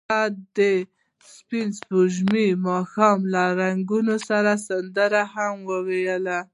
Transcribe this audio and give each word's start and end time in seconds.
هغوی 0.09 0.43
د 0.57 0.59
سپوږمیز 1.33 2.55
ماښام 2.67 3.19
له 3.33 3.43
رنګونو 3.61 4.15
سره 4.29 4.51
سندرې 4.67 5.23
هم 5.33 5.55
ویلې. 5.87 6.39